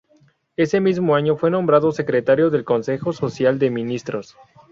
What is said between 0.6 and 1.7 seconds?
mismo año fue